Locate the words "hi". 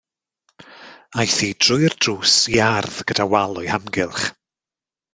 1.47-1.51